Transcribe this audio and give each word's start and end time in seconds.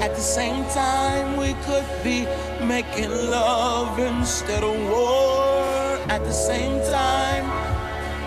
At 0.00 0.14
the 0.14 0.22
same 0.22 0.64
time, 0.72 1.36
we 1.36 1.52
could 1.68 1.84
be 2.02 2.24
making 2.64 3.10
love 3.10 3.98
instead 3.98 4.64
of 4.64 4.74
war. 4.88 6.00
At 6.08 6.24
the 6.24 6.32
same 6.32 6.80
time, 6.90 7.44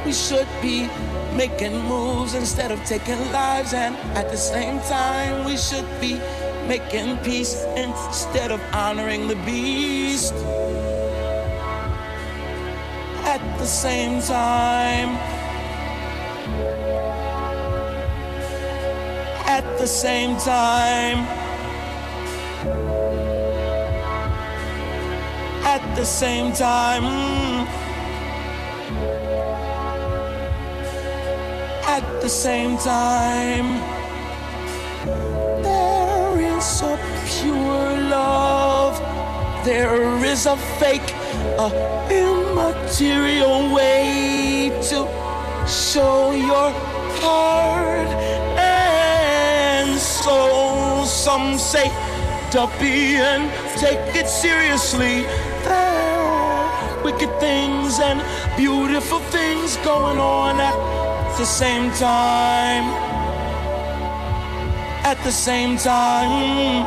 we 0.06 0.14
should 0.14 0.48
be 0.62 0.88
making 1.36 1.74
moves 1.90 2.36
instead 2.36 2.72
of 2.72 2.78
taking 2.86 3.18
lives. 3.32 3.74
And 3.74 3.96
at 4.16 4.30
the 4.30 4.38
same 4.38 4.82
time, 4.82 5.46
we 5.46 5.58
should 5.58 5.90
be 6.00 6.22
making 6.68 7.18
peace 7.26 7.66
instead 7.76 8.52
of 8.52 8.62
honoring 8.72 9.28
the 9.28 9.36
beast. 9.38 10.36
At 13.26 13.42
the 13.58 13.66
same 13.66 14.22
time, 14.22 15.18
at 19.48 19.66
the 19.80 19.88
same 19.88 20.38
time, 20.38 21.43
at 25.84 25.96
the 25.96 26.06
same 26.06 26.54
time, 26.54 27.04
at 31.86 32.22
the 32.22 32.30
same 32.30 32.78
time, 32.78 33.68
there 35.62 36.58
is 36.58 36.82
a 36.82 36.98
pure 37.28 37.98
love, 38.10 38.96
there 39.66 40.26
is 40.26 40.46
a 40.46 40.58
fake, 40.80 41.12
a 41.60 41.70
immaterial 42.10 43.74
way 43.74 44.72
to 44.90 45.00
show 45.68 46.32
your 46.32 46.72
heart. 47.22 48.08
And 48.58 50.00
soul. 50.00 51.06
some 51.06 51.58
say 51.58 51.90
to 52.52 52.70
be 52.80 53.16
and 53.16 53.50
take 53.80 54.16
it 54.16 54.28
seriously. 54.28 55.26
Wicked 57.04 57.40
things 57.40 58.00
and 58.00 58.22
beautiful 58.56 59.20
things 59.20 59.76
going 59.78 60.20
on 60.20 60.60
at 60.60 61.38
the 61.38 61.46
same 61.46 61.92
time. 61.92 62.86
At 65.04 65.22
the 65.24 65.32
same 65.32 65.78
time. 65.78 66.86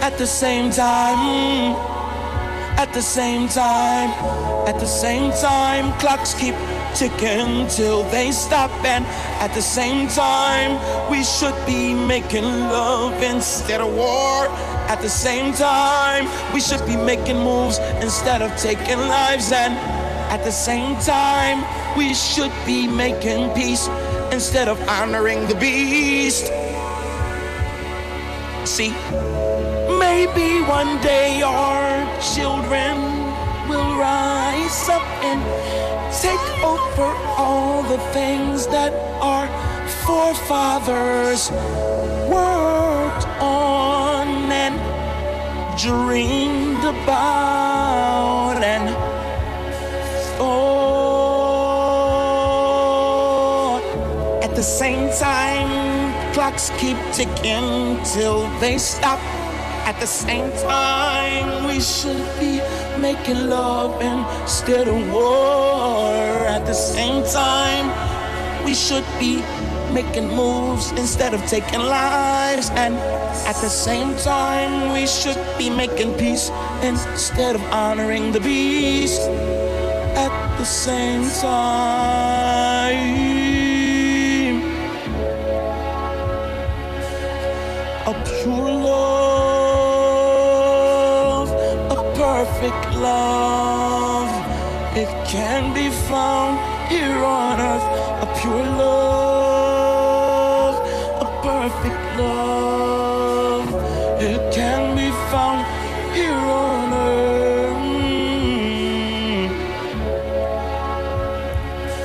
At 0.00 0.16
the 0.16 0.26
same 0.26 0.70
time. 0.70 1.76
At 2.78 2.92
the 2.94 3.02
same 3.02 3.48
time. 3.48 4.10
At 4.66 4.80
the 4.80 4.86
same 4.86 5.32
time. 5.32 5.92
Clocks 6.00 6.32
keep 6.32 6.54
ticking 6.98 7.68
till 7.68 8.02
they 8.10 8.32
stop. 8.32 8.70
And 8.84 9.06
at 9.40 9.54
the 9.54 9.62
same 9.62 10.08
time, 10.08 10.72
we 11.08 11.22
should 11.22 11.54
be 11.64 11.94
making 11.94 12.42
love 12.42 13.22
instead 13.22 13.80
of 13.80 13.94
war. 13.94 14.48
At 14.90 15.00
the 15.00 15.08
same 15.08 15.54
time, 15.54 16.26
we 16.52 16.60
should 16.60 16.84
be 16.86 16.96
making 16.96 17.38
moves 17.38 17.78
instead 18.02 18.42
of 18.42 18.50
taking 18.56 18.98
lives. 18.98 19.52
And 19.52 19.74
at 20.34 20.42
the 20.42 20.50
same 20.50 20.96
time, 20.96 21.62
we 21.96 22.14
should 22.14 22.52
be 22.66 22.88
making 22.88 23.50
peace 23.54 23.86
instead 24.32 24.68
of 24.68 24.76
honoring 24.88 25.46
the 25.46 25.54
beast. 25.54 26.46
See, 28.64 28.90
maybe 29.98 30.62
one 30.66 31.00
day 31.00 31.42
our 31.42 32.04
children 32.34 32.96
will 33.68 33.96
rise 33.96 34.88
up 34.88 35.06
and 35.22 35.97
take 36.10 36.64
over 36.64 37.14
all 37.36 37.82
the 37.82 37.98
things 38.12 38.66
that 38.68 38.92
our 39.20 39.46
forefathers 40.06 41.50
worked 42.30 43.26
on 43.40 44.28
and 44.50 44.76
dreamed 45.78 46.84
about 46.84 48.62
and 48.62 48.88
thought. 50.38 50.98
At 54.42 54.56
the 54.56 54.62
same 54.62 55.10
time, 55.12 56.32
clocks 56.32 56.70
keep 56.78 56.96
ticking 57.12 58.02
till 58.14 58.48
they 58.60 58.78
stop. 58.78 59.20
At 59.86 60.00
the 60.00 60.06
same 60.06 60.50
time, 60.52 61.66
we 61.66 61.80
should 61.80 62.26
be 62.40 62.60
making 63.00 63.48
love 63.48 64.00
instead 64.02 64.88
of 64.88 65.12
war. 65.12 66.46
At 66.46 66.66
the 66.66 66.74
same 66.74 67.22
time, 67.24 67.86
we 68.64 68.74
should 68.74 69.04
be 69.18 69.42
making 69.92 70.28
moves 70.28 70.90
instead 70.92 71.34
of 71.34 71.44
taking 71.46 71.80
lives. 71.80 72.70
And 72.70 72.94
at 73.46 73.56
the 73.60 73.68
same 73.68 74.16
time, 74.16 74.92
we 74.92 75.06
should 75.06 75.38
be 75.56 75.70
making 75.70 76.14
peace 76.18 76.50
instead 76.82 77.54
of 77.54 77.62
honoring 77.72 78.32
the 78.32 78.40
beast. 78.40 79.22
At 80.16 80.58
the 80.58 80.64
same 80.64 81.24
time, 81.40 82.68
a 88.06 88.14
pure 88.24 88.77
perfect 92.48 92.94
love. 92.96 94.30
It 94.96 95.08
can 95.26 95.74
be 95.74 95.90
found 96.08 96.58
here 96.88 97.22
on 97.24 97.60
earth, 97.60 97.82
a 98.22 98.26
pure 98.40 98.66
love, 98.82 100.74
a 101.20 101.26
perfect 101.42 102.18
love. 102.18 103.68
It 104.20 104.52
can 104.52 104.96
be 104.96 105.10
found 105.30 105.64
here 106.14 106.32
on 106.32 106.92
earth. 106.92 107.76
Mm. 109.36 109.50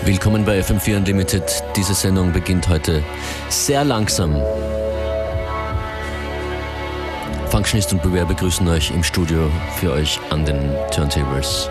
Willkommen 0.06 0.46
bei 0.46 0.60
FM4 0.60 0.98
Unlimited. 0.98 1.44
Diese 1.76 1.94
Sendung 1.96 2.32
beginnt 2.32 2.68
heute 2.68 3.02
sehr 3.50 3.84
langsam. 3.84 4.36
Functionist 7.54 7.94
und 7.94 8.02
Beware 8.02 8.26
begrüßen 8.26 8.68
euch 8.68 8.90
im 8.90 9.04
Studio 9.04 9.48
für 9.76 9.92
euch 9.92 10.20
an 10.32 10.44
den 10.44 10.76
Turntables. 10.90 11.70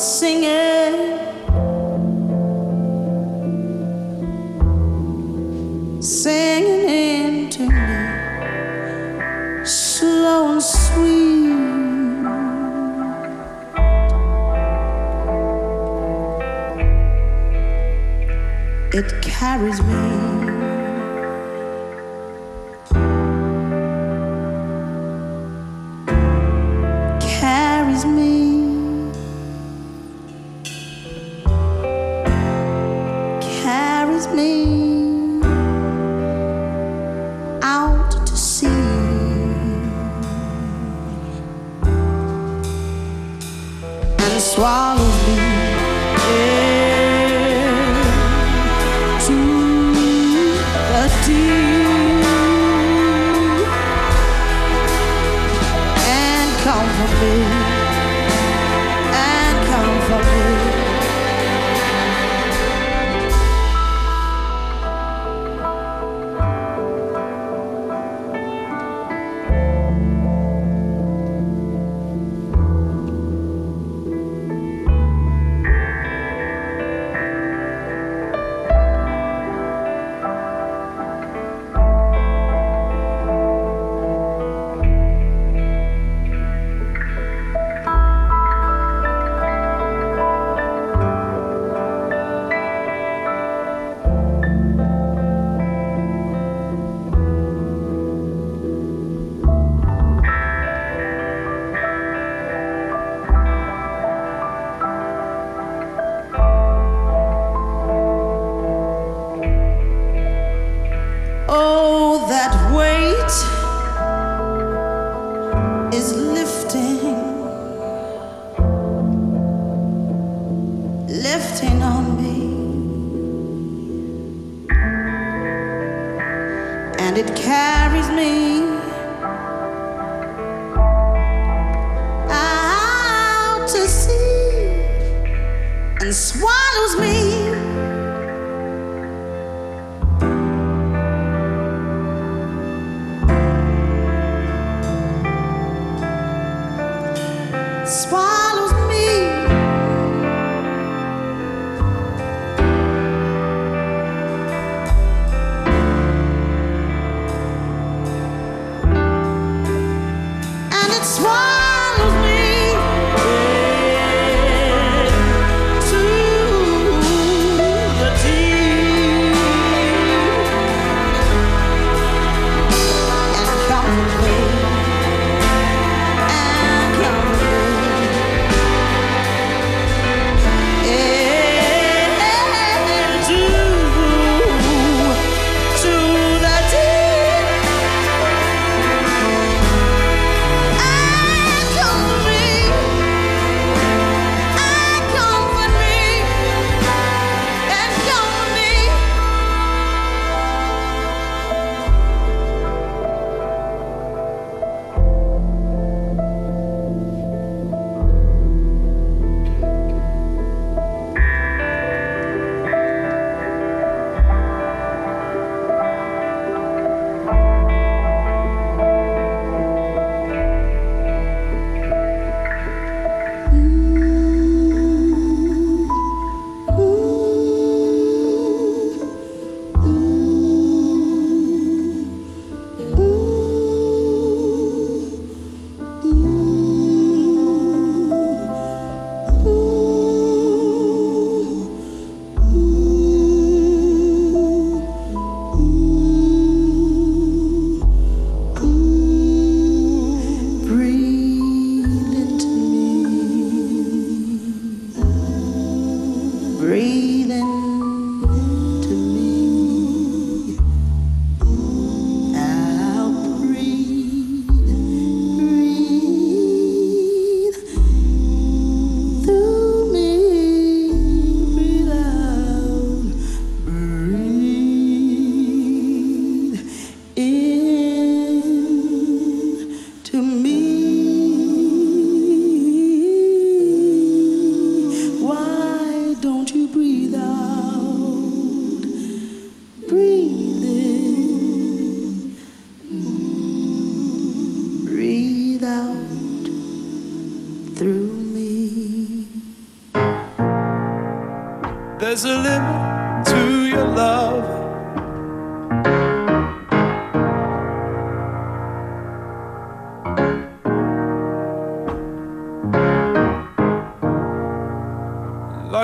singing, 0.00 1.18
singing 6.00 6.88
into 6.88 7.68
me, 7.68 9.64
slow 9.66 10.52
and 10.52 10.62
sweet. 10.62 11.30
It 18.92 19.22
carries 19.22 19.82
me. 19.82 20.19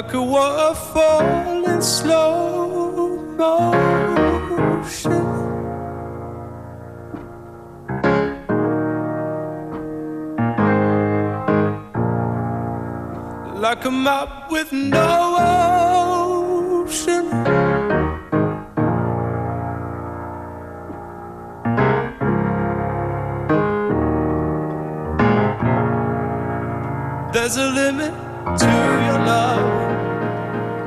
Like 0.06 0.14
a 0.14 0.22
water 0.22 0.74
falling 0.74 1.82
slow. 1.82 3.26
motion. 3.36 5.12
Like 13.60 13.84
a 13.84 13.90
map 13.90 14.50
with 14.52 14.72
no 14.72 15.36
ocean. 16.86 17.26
There's 27.32 27.56
a 27.56 27.66
limit 27.66 28.14
to 28.60 28.95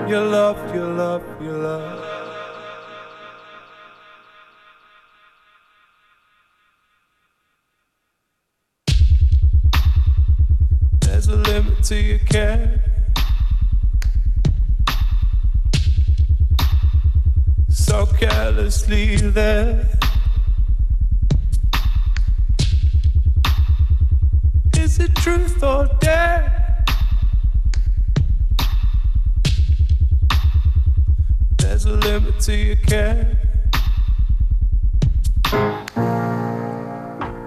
your 0.10 0.26
love, 0.26 0.76
your 0.76 0.88
love, 0.88 1.24
your 1.40 1.54
love. 1.54 2.06
There's 11.02 11.28
a 11.28 11.36
limit 11.36 11.84
to 11.84 11.96
your 11.96 12.18
care. 12.20 12.84
So 17.70 18.08
carelessly 18.08 19.18
there. 19.18 19.99
A 32.50 32.52
to 32.52 32.58
your 32.58 32.76
care. 32.78 33.38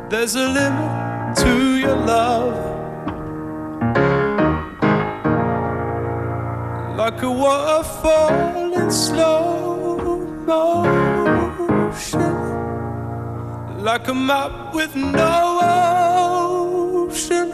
There's 0.09 0.35
a 0.37 0.49
limit 0.49 1.37
to 1.39 1.77
your 1.77 1.97
love. 1.97 2.55
Like 6.97 7.23
a 7.23 7.31
waterfall 7.31 8.75
in 8.75 8.91
slow 8.91 10.21
motion. 10.47 10.73
Like 13.83 14.09
a 14.09 14.15
map 14.15 14.75
with 14.75 14.95
no 14.95 15.59
ocean. 17.09 17.51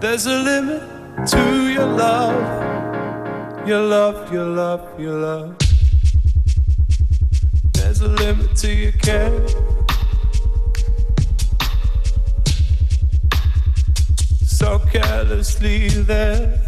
There's 0.00 0.26
a 0.26 0.38
limit 0.50 0.82
to 1.28 1.72
your 1.72 1.86
love. 1.86 2.65
Your 3.66 3.82
love, 3.82 4.32
your 4.32 4.44
love, 4.44 5.00
your 5.00 5.14
love. 5.14 5.56
There's 7.72 8.00
a 8.00 8.06
limit 8.06 8.54
to 8.58 8.72
your 8.72 8.92
care. 8.92 9.48
So 14.46 14.78
carelessly 14.78 15.88
there. 15.88 16.60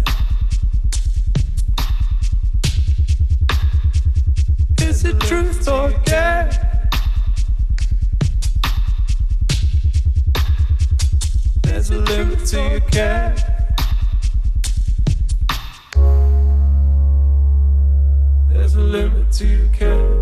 Is 4.83 5.05
it 5.05 5.21
truth 5.21 5.69
or 5.69 5.91
dare? 6.05 6.51
There's 11.63 11.91
a 11.91 11.99
limit 11.99 12.45
to 12.47 12.61
your 12.61 12.81
care. 12.81 13.48
Limit 18.79 19.33
to 19.33 19.47
your 19.47 19.69
care. 19.71 20.18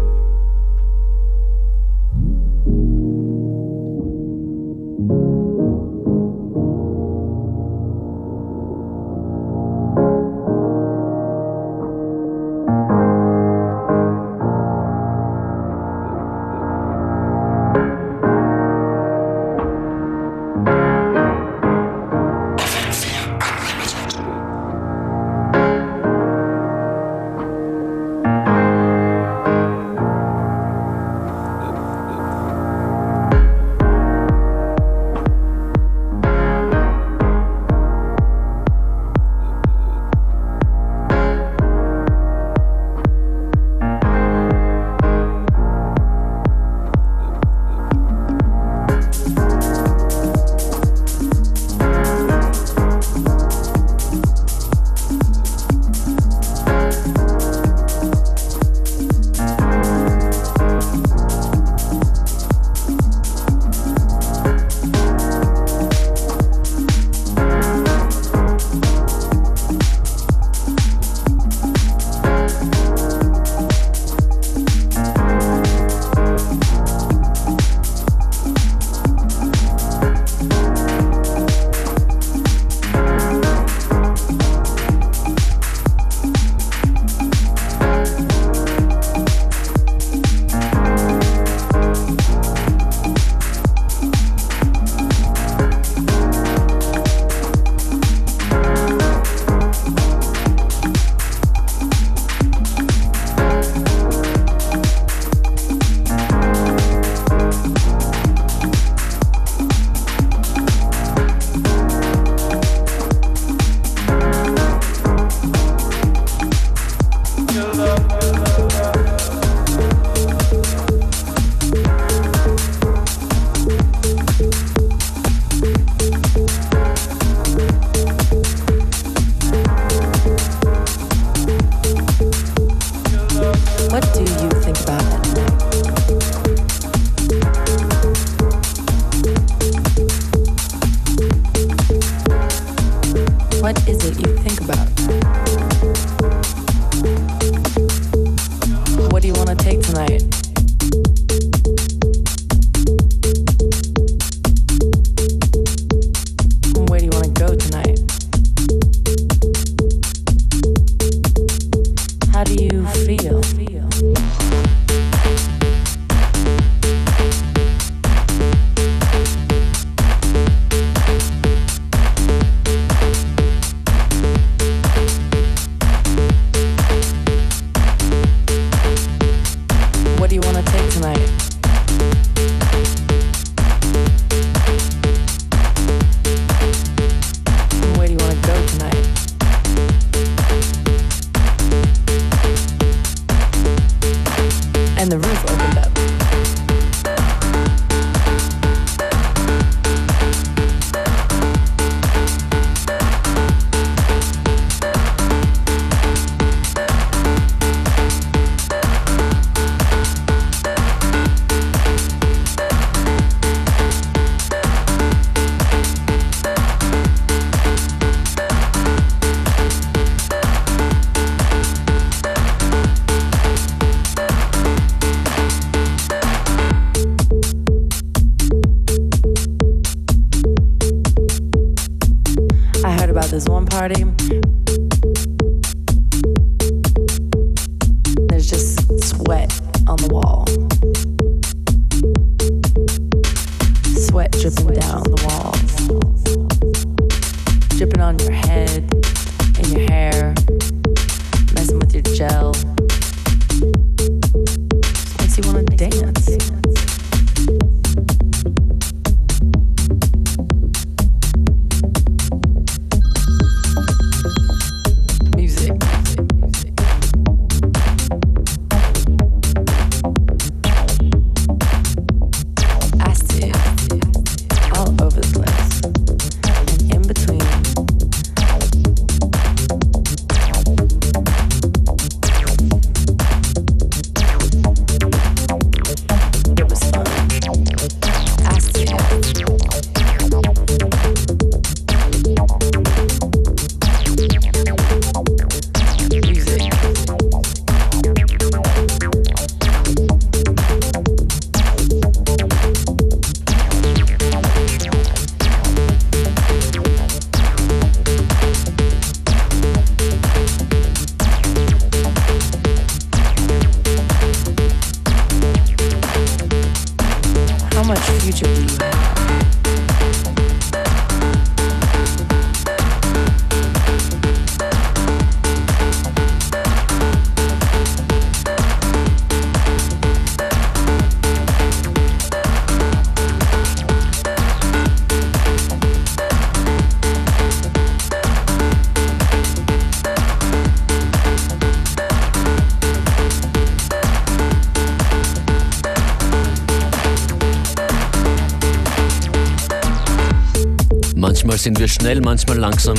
Sind 351.67 351.81
wir 351.81 351.89
schnell, 351.89 352.21
manchmal 352.21 352.59
langsam. 352.59 352.95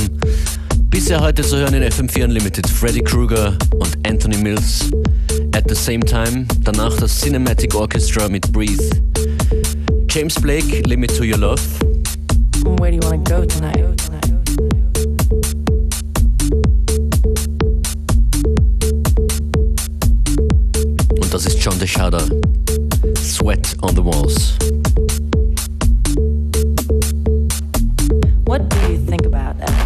Bisher 0.90 1.20
heute 1.20 1.40
zu 1.40 1.56
hören 1.56 1.72
in 1.72 1.82
FM4 1.84 2.24
Unlimited 2.24 2.68
Freddy 2.68 3.00
Krueger 3.00 3.56
und 3.78 3.96
Anthony 4.06 4.36
Mills. 4.36 4.90
At 5.54 5.64
the 5.68 5.74
same 5.74 6.00
time, 6.00 6.46
danach 6.64 6.94
das 6.98 7.18
Cinematic 7.18 7.74
Orchestra 7.74 8.28
mit 8.28 8.52
Breathe. 8.52 8.90
James 10.10 10.34
Blake, 10.34 10.82
Limit 10.86 11.16
to 11.16 11.24
Your 11.24 11.38
Love. 11.38 11.62
Where 12.78 12.90
do 12.90 12.96
you 12.96 13.10
want 13.10 13.26
to 13.26 13.34
go 13.34 13.46
tonight? 13.46 13.82
Und 21.18 21.32
das 21.32 21.46
ist 21.46 21.58
John 21.64 21.78
Tejada. 21.78 22.22
Sweat 23.16 23.74
on 23.80 23.96
the 23.96 24.04
Walls. 24.04 24.58
What 28.58 28.70
do 28.70 28.90
you 28.90 28.98
think 28.98 29.24
about 29.24 29.60
at 29.60 29.77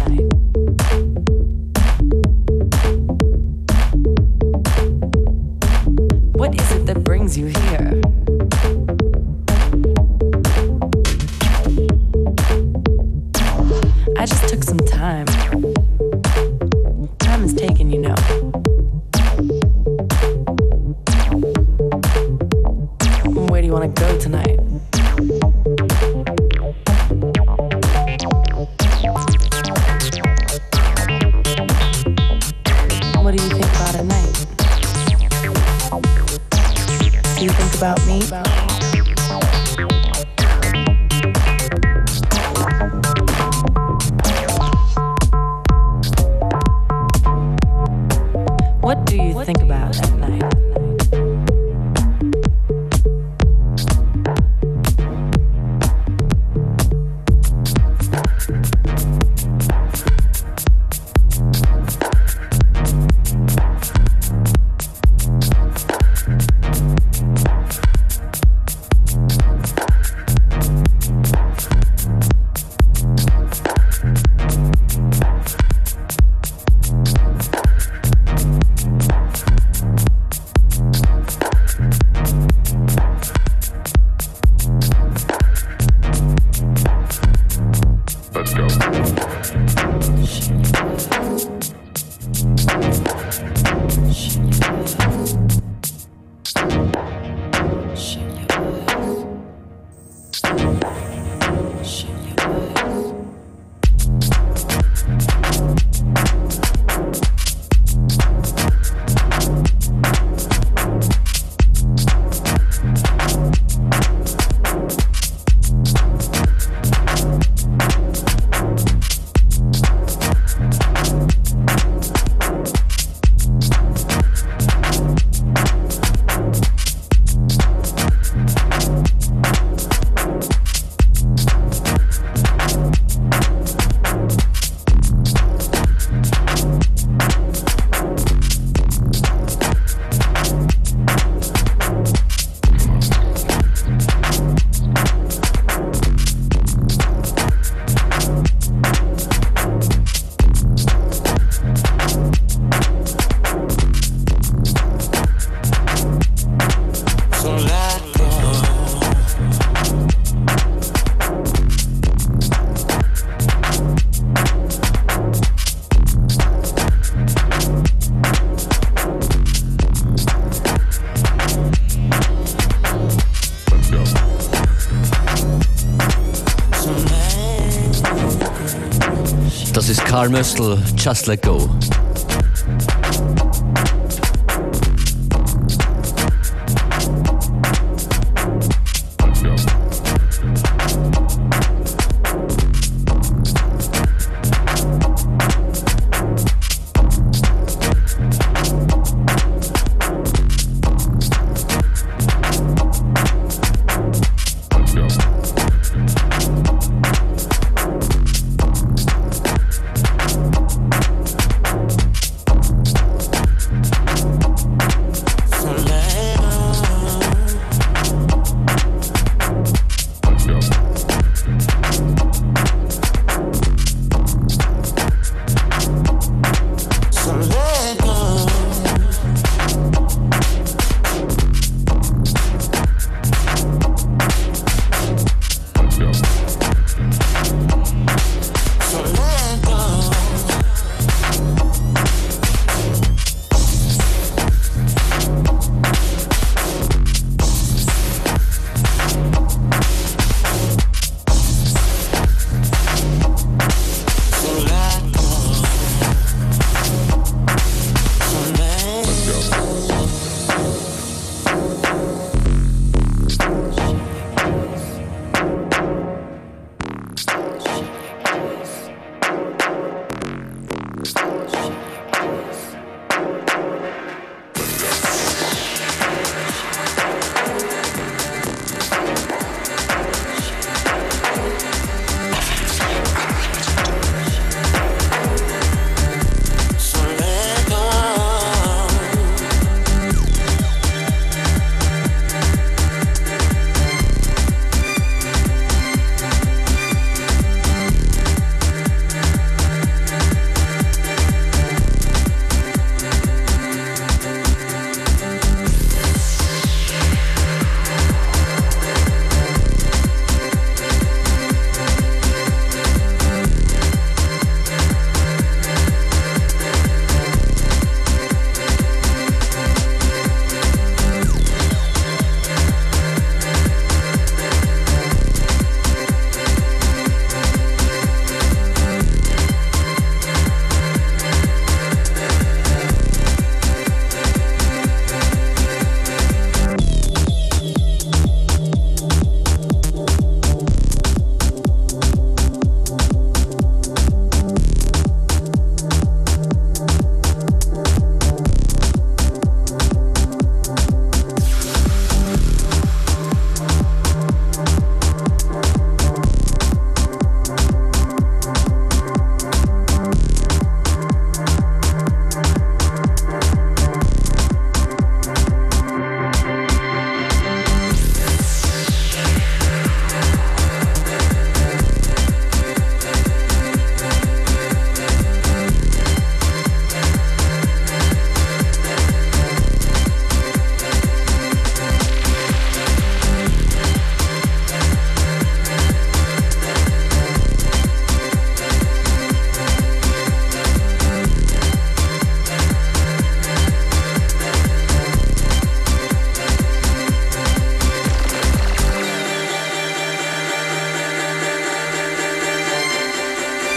Karl 180.13 180.29
Möstl, 180.29 180.77
Just 180.95 181.25
Let 181.25 181.41
Go. 181.41 181.82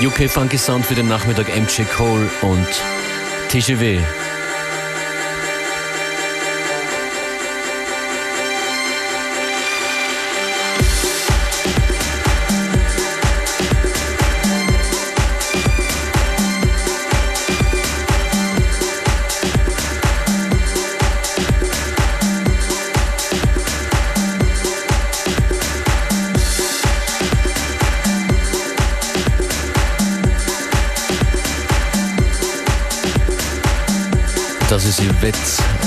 UK 0.01 0.29
Funky 0.29 0.59
Sound 0.59 0.85
für 0.85 0.95
den 0.95 1.09
Nachmittag 1.09 1.49
MJ 1.49 1.85
Cole 1.85 2.29
und 2.43 2.69
TGW. 3.49 3.99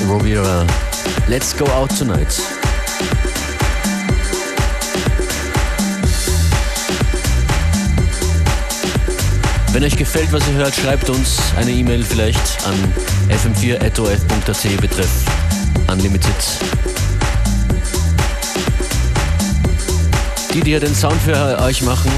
Rovira. 0.10 0.66
Let's 1.28 1.54
go 1.56 1.66
out 1.68 1.96
tonight. 1.96 2.42
Wenn 9.72 9.84
euch 9.84 9.96
gefällt, 9.96 10.34
was 10.34 10.48
ihr 10.48 10.56
hört, 10.56 10.74
schreibt 10.74 11.12
uns 11.12 11.38
eine 11.58 11.70
E-Mail 11.70 12.02
vielleicht 12.04 12.42
an 12.66 12.74
fm4.of.at 13.30 14.82
betreff 14.82 15.12
Unlimited. 15.88 16.34
Die, 20.56 20.62
die 20.62 20.72
ja 20.72 20.80
den 20.80 20.96
Sound 20.96 21.22
für 21.22 21.62
euch 21.62 21.84
machen, 21.84 22.12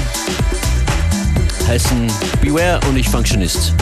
heißen 1.68 2.10
Beware 2.40 2.80
und 2.88 2.96
ich 2.96 3.10
Functionist. 3.10 3.74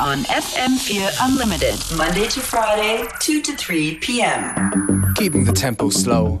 on 0.00 0.24
FM4 0.24 1.28
Unlimited, 1.28 1.78
Monday 1.94 2.26
to 2.28 2.40
Friday, 2.40 3.06
2 3.20 3.42
to 3.42 3.54
3 3.54 3.96
p.m. 3.96 5.14
Keeping 5.14 5.44
the 5.44 5.52
tempo 5.52 5.90
slow. 5.90 6.38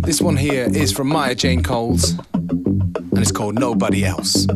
This 0.00 0.22
one 0.22 0.38
here 0.38 0.64
is 0.74 0.92
from 0.92 1.08
Maya 1.08 1.34
Jane 1.34 1.62
Coles, 1.62 2.14
and 2.32 3.18
it's 3.18 3.30
called 3.30 3.56
Nobody 3.56 4.06
Else. 4.06 4.46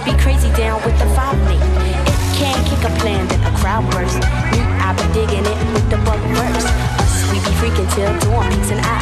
They 0.00 0.12
be 0.12 0.18
crazy 0.18 0.48
down 0.56 0.80
with 0.84 0.96
the 0.98 1.06
link. 1.48 1.60
It 2.08 2.18
can 2.36 2.56
kick 2.64 2.80
a 2.84 2.92
plan, 3.00 3.26
then 3.28 3.40
a 3.44 3.52
crowd 3.58 3.84
burst. 3.92 4.16
Me, 4.52 4.60
I 4.80 4.96
be 4.96 5.04
digging 5.12 5.44
it 5.44 5.58
with 5.72 5.86
the 5.90 5.98
bug 6.08 6.20
verse. 6.36 6.64
Us, 7.00 7.28
we 7.28 7.36
be 7.44 7.52
freaking 7.60 7.88
till 7.94 8.12
dawn 8.24 8.48
peaks 8.50 8.70
and 8.70 8.80
I. 8.80 9.00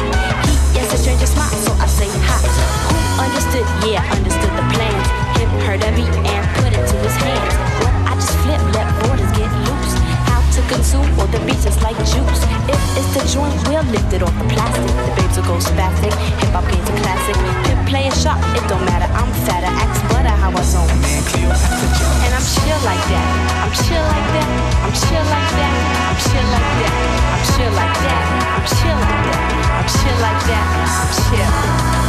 He 0.73 0.79
is 0.79 0.91
a 0.93 0.97
stranger 0.97 1.25
smile, 1.25 1.51
so 1.63 1.71
I 1.79 1.87
say 1.87 2.09
hi. 2.27 2.39
Who 2.91 2.97
understood? 3.23 3.67
Yeah, 3.87 4.03
understood 4.11 4.51
the 4.59 4.65
plans. 4.75 5.07
Him 5.39 5.49
heard 5.63 5.83
of 5.83 5.95
it 5.95 6.11
and 6.25 6.43
put 6.59 6.71
it 6.73 6.83
to 6.83 6.95
his 6.99 7.15
hands. 7.15 7.53
What 7.79 7.93
I 8.09 8.13
just 8.15 8.35
flip, 8.43 8.61
let 8.75 8.87
borders 9.03 9.31
get 9.37 9.51
loose. 9.67 9.95
How 10.27 10.41
to 10.43 10.61
consume 10.67 11.07
or 11.19 11.27
the 11.31 11.39
beat 11.47 11.61
just 11.63 11.81
like 11.81 11.97
juice. 12.11 12.43
If 12.67 12.79
it's 12.99 13.11
the 13.15 13.23
joint, 13.31 13.55
we'll 13.69 13.87
lift 13.95 14.11
it 14.11 14.21
off 14.23 14.35
the 14.35 14.47
plastic. 14.51 14.83
The 14.83 15.13
babes 15.15 15.35
will 15.37 15.47
go 15.47 15.55
spastic. 15.63 16.13
Hip 16.43 16.51
hop 16.51 16.67
gains 16.67 16.89
a 16.89 16.95
classic. 16.99 17.37
Pimp 17.65 17.87
playing 17.87 18.15
sharp, 18.19 18.39
it 18.51 18.67
don't 18.67 18.83
matter. 18.83 19.07
I'm 19.15 19.31
fatter, 19.47 19.71
chill 22.69 22.85
like 22.85 23.05
that. 23.09 23.65
I'm 23.65 23.71
chill 23.73 24.03
like 24.03 24.29
that. 24.29 24.49
I'm 24.85 24.93
chill 24.93 25.25
like 25.25 25.49
that. 25.57 25.73
I'm 26.05 26.17
chill 26.21 26.45
like 26.45 26.69
that. 26.77 27.09
I'm 27.33 27.45
chill 27.49 27.73
like 27.73 27.97
that. 28.05 28.23
I'm 28.53 28.65
chill 28.77 28.97
like 28.99 29.21
that. 29.25 29.41
I'm 29.79 29.87
chill 29.89 30.17
like 30.21 30.41
that. 30.45 30.65
I'm 31.01 32.03
chill. 32.03 32.08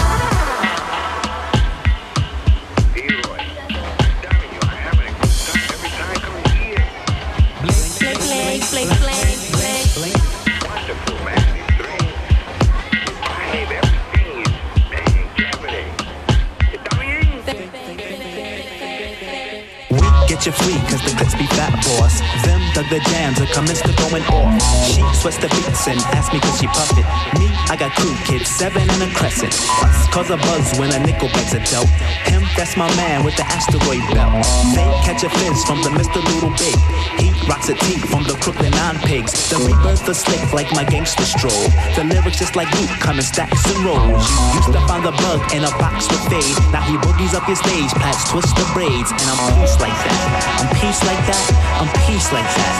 The 22.91 22.99
jams 23.15 23.39
and 23.39 23.49
commenced 23.51 23.87
to 23.87 23.95
going 24.03 24.27
off. 24.35 24.59
She 24.83 24.99
sweats 25.15 25.39
the 25.39 25.47
beats 25.55 25.87
and 25.87 25.99
asked 26.11 26.35
me 26.35 26.41
could 26.43 26.59
she 26.59 26.67
puff 26.67 26.91
it. 26.99 27.07
Me, 27.39 27.47
I 27.71 27.79
got 27.79 27.95
crew 27.95 28.11
kids, 28.27 28.51
seven 28.51 28.83
and 28.83 29.03
a 29.07 29.11
crescent. 29.15 29.55
Us 29.87 30.11
cause 30.11 30.29
a 30.31 30.37
buzz 30.37 30.75
when 30.75 30.91
a 30.91 30.99
nickel 30.99 31.31
begs 31.31 31.55
a 31.55 31.63
dope. 31.71 31.87
Him, 32.27 32.43
that's 32.59 32.77
my 32.77 32.91
man 32.99 33.23
with 33.23 33.37
the 33.39 33.47
asteroid 33.47 34.03
belt. 34.11 34.43
They 34.75 34.91
catch 35.07 35.23
a 35.23 35.31
fizz 35.31 35.63
from 35.71 35.87
the 35.87 35.95
Mr. 35.95 36.19
Little 36.19 36.51
Big. 36.59 36.75
He 37.23 37.31
rocks 37.47 37.71
a 37.71 37.79
tee 37.87 38.03
from 38.11 38.27
the 38.27 38.35
Crooklyn 38.43 38.75
Nine 38.75 38.99
Pigs. 39.07 39.39
The 39.47 39.63
rebirth 39.63 40.05
the 40.05 40.15
slick 40.15 40.43
like 40.53 40.71
my 40.75 40.83
gangster 40.83 41.25
stroll. 41.25 41.71
The 41.95 42.03
lyrics 42.03 42.43
just 42.43 42.57
like 42.59 42.75
Luke, 42.75 42.91
come 42.99 43.23
in 43.23 43.25
stacks 43.25 43.63
and 43.71 43.79
rolls. 43.87 44.27
Used 44.59 44.75
to 44.75 44.83
find 44.91 45.07
the 45.07 45.15
bug 45.23 45.39
in 45.55 45.63
a 45.63 45.71
box 45.79 46.11
with 46.11 46.27
fade. 46.27 46.59
Now 46.75 46.83
he 46.83 46.99
boogies 46.99 47.39
up 47.39 47.47
your 47.47 47.55
stage, 47.57 47.95
plats 48.03 48.27
twist 48.27 48.51
the 48.59 48.67
braids, 48.75 49.15
and 49.15 49.27
I'm 49.31 49.39
peace 49.63 49.79
like 49.79 49.95
that. 49.95 50.19
I'm 50.59 50.71
peace 50.75 51.01
like 51.07 51.23
that. 51.31 51.45
I'm 51.79 51.91
peace 52.03 52.27
like 52.35 52.51
that. 52.59 52.80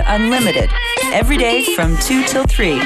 out. 0.00 0.06
FM4 0.06 0.20
Unlimited. 0.20 0.70
Every 1.12 1.36
day 1.36 1.64
from 1.74 1.96
2 1.98 2.24
till 2.24 2.44
3. 2.44 2.80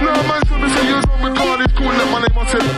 No, 0.00 0.14
man, 0.14 0.46
so 0.46 0.56
me 0.58 0.68
say 0.68 0.86
you 0.86 1.02
some 1.02 1.22
with 1.22 1.34
God 1.34 1.60
is 1.60 1.72
cool, 1.72 1.88
that 1.88 2.08
my 2.12 2.20
name 2.22 2.38
I 2.38 2.46
said. 2.46 2.62
Is 2.62 2.74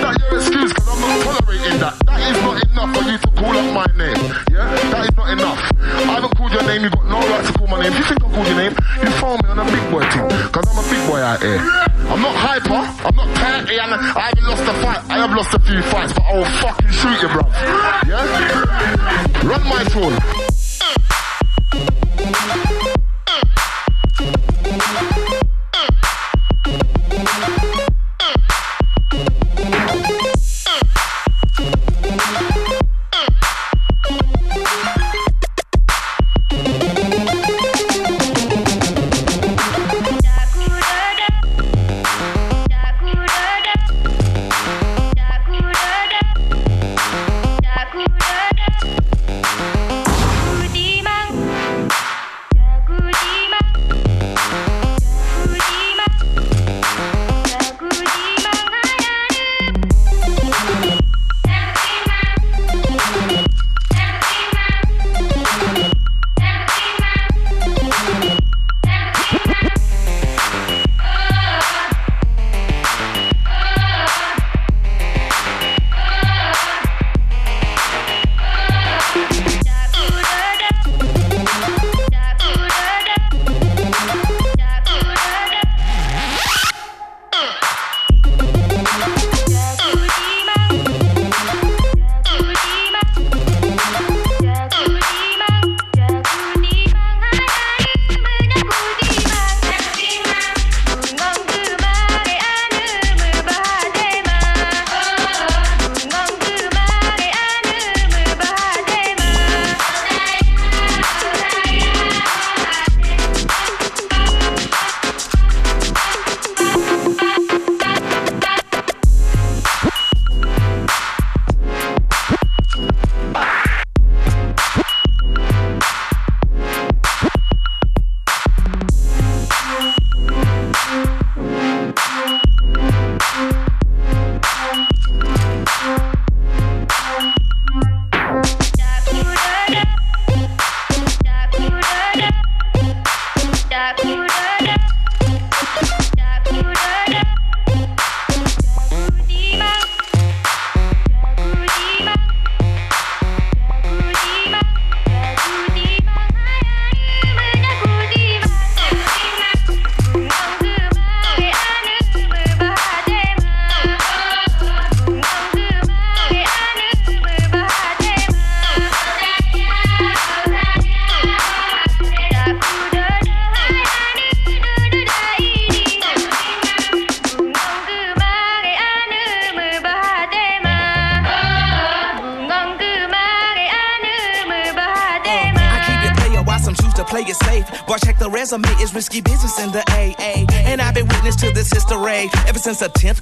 that 0.00 0.16
your 0.18 0.40
I'm 0.40 1.00
not 1.00 1.38
tolerating 1.38 1.78
that. 1.80 1.94
That 2.06 2.20
is 2.24 2.40
not 2.42 2.56
enough 2.64 2.90
for 2.96 3.02
you 3.04 3.18
to 3.18 3.28
call 3.36 3.56
up 3.56 3.68
my 3.74 3.86
name. 3.96 4.16
Yeah? 4.50 4.72
That 4.90 5.04
is 5.04 5.16
not 5.16 5.28
enough. 5.30 5.60
I 5.78 6.14
haven't 6.14 6.36
called 6.36 6.52
your 6.52 6.62
name, 6.62 6.84
you 6.84 6.90
got 6.90 7.04
no 7.04 7.23
to 7.46 7.52
call 7.52 7.66
my 7.68 7.82
name. 7.82 7.92
If 7.92 7.98
you 7.98 8.04
think 8.04 8.24
I 8.24 8.28
called 8.32 8.46
your 8.46 8.56
name, 8.56 8.74
you 9.02 9.10
phone 9.20 9.38
me 9.42 9.48
on 9.50 9.58
a 9.58 9.64
big 9.64 9.84
boy 9.90 10.04
thing. 10.10 10.28
Cause 10.52 10.64
I'm 10.68 10.78
a 10.78 10.86
big 10.88 11.02
boy 11.08 11.20
out 11.20 11.40
here. 11.40 11.60
I'm 12.08 12.20
not 12.20 12.36
hyper, 12.36 12.82
I'm 13.04 13.16
not 13.16 13.28
petty, 13.36 13.78
and 13.78 13.94
I 13.94 14.30
haven't 14.30 14.44
lost 14.44 14.62
a 14.62 14.74
fight. 14.82 15.00
I 15.10 15.18
have 15.18 15.30
lost 15.36 15.54
a 15.54 15.58
few 15.58 15.82
fights, 15.82 16.12
but 16.12 16.24
I 16.24 16.36
will 16.36 16.44
fucking 16.60 16.90
shoot 16.90 17.22
you, 17.22 17.28
bruv. 17.28 17.48
Yeah? 18.06 19.48
Run 19.48 19.62
my 19.68 19.84
phone. 19.84 20.43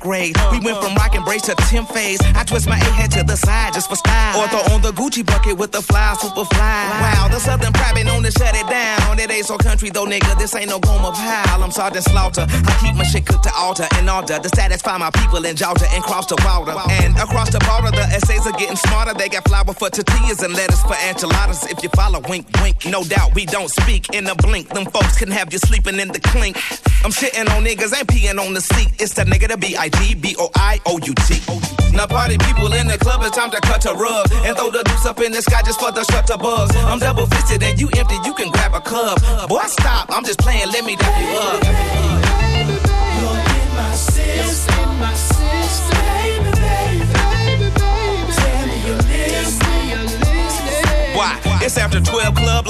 Grade. 0.03 0.37
We 0.51 0.59
went 0.59 0.83
from 0.83 0.95
rock 0.97 1.15
and 1.15 1.25
brace 1.25 1.43
to 1.43 1.55
10th 1.71 1.93
phase. 1.95 2.21
I 2.35 2.43
twist 2.45 2.69
my 2.69 2.77
A 2.77 2.91
head 2.99 3.11
to 3.13 3.23
the 3.23 3.37
side 3.37 3.73
just 3.73 3.89
for 3.89 3.95
style. 3.95 4.41
Or 4.41 4.49
throw 4.49 4.75
on 4.75 4.83
the 4.83 4.91
Gucci 4.91 5.25
bucket 5.25 5.57
with 5.57 5.71
the 5.71 5.81
fly, 5.81 6.15
super 6.21 6.45
fly. 6.45 6.91
Wow, 7.01 7.29
the 7.29 7.39
Southern 7.39 7.73
pride 7.73 7.95
been 7.95 8.07
known 8.07 8.23
to 8.25 8.31
shut 8.33 8.55
it 8.55 8.67
down. 8.69 9.01
On 9.09 9.19
it 9.19 9.31
ain't 9.31 9.47
so 9.47 9.57
country 9.57 9.91
though, 9.91 10.05
nigga. 10.05 10.37
This 10.39 10.55
ain't 10.55 10.69
no 10.69 10.81
Gomer 10.81 11.13
Pyle. 11.13 11.63
I'm 11.63 11.71
Sergeant 11.71 12.05
Slaughter. 12.05 12.47
I 12.49 12.73
keep 12.83 12.97
my 12.97 13.05
shit 13.05 13.27
cooked 13.27 13.45
to 13.45 13.55
altar 13.55 13.87
and 13.95 14.11
order 14.11 14.39
to 14.39 14.49
satisfy 14.51 14.99
my 14.99 15.11
people 15.11 15.45
in 15.45 15.55
Georgia 15.55 15.87
and 15.95 16.03
cross 16.03 16.27
the 16.27 16.37
border. 16.43 16.75
And 17.03 17.17
across 17.17 17.51
the 17.51 17.61
border, 17.63 17.95
the 17.95 18.03
essays 18.11 18.47
are 18.47 18.59
getting 18.59 18.77
smarter. 18.77 19.15
They 19.15 19.29
got 19.29 19.47
flour 19.47 19.73
for 19.73 19.89
tortillas 19.89 20.43
and 20.43 20.53
lettuce 20.55 20.83
for 20.83 20.97
enchiladas. 21.07 21.65
If 21.71 21.83
you 21.83 21.91
follow, 21.91 22.21
wink, 22.29 22.47
wink. 22.61 22.87
No 22.87 23.05
doubt 23.05 23.35
we 23.35 23.47
don't 23.47 23.71
speak 23.71 24.13
in 24.15 24.27
a 24.27 24.35
blink. 24.35 24.69
Them 24.71 24.87
folks 24.87 25.17
can 25.17 25.31
have 25.31 25.53
you 25.53 25.59
sleeping 25.59 26.01
in 26.01 26.09
the 26.09 26.21
clink. 26.21 26.57
I'm 27.05 27.11
shitting 27.11 27.51
on 27.51 27.65
niggas, 27.65 27.97
ain't 27.99 28.07
peeing 28.07 28.39
on 28.39 28.55
the 28.55 28.61
seat. 28.61 28.93
It's 29.01 29.13
the 29.15 29.23
nigga, 29.23 29.49
the 29.49 29.57
B-I-G-B-O-I-O-U-T. 29.57 31.33
Now 31.97 32.07
party 32.07 32.39
people 32.39 32.73
in 32.73 32.87
the 32.87 32.97
club, 32.97 33.23
it's 33.23 33.37
time 33.37 33.51
to 33.51 33.61
cut 33.61 33.85
a 33.87 33.93
rug 33.93 34.31
and 34.47 34.57
throw 34.57 34.71
the 34.71 34.85
deuce 34.85 35.05
up 35.05 35.21
in 35.21 35.33
the 35.33 35.43
sky 35.43 35.63
just 35.65 35.81
for 35.81 35.91
the 35.91 36.05
shutter 36.05 36.39
buzz. 36.39 36.71
I'm 36.87 37.01
double 37.01 37.27
fisted 37.27 37.63
and 37.63 37.81
you 37.81 37.89
empty, 37.97 38.17
you 38.25 38.35
can 38.35 38.51
grab 38.53 38.75
a 38.75 38.81
cup. 38.81 39.19
Boy, 39.49 39.63
stop, 39.67 40.11
I'm 40.11 40.25
just 40.25 40.39
playing, 40.39 40.69
let 40.69 40.85
me 40.85 40.95
dap 40.95 41.21
you 41.21 41.39
up. 41.39 42.22